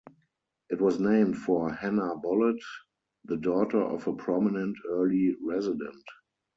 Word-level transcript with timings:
It 0.71 0.81
was 0.81 0.99
named 0.99 1.37
for 1.37 1.71
Hanna 1.71 2.15
Bullett, 2.17 2.59
the 3.25 3.37
daughter 3.37 3.83
of 3.83 4.07
a 4.07 4.15
prominent 4.15 4.75
early 4.89 5.35
resident. 5.39 6.03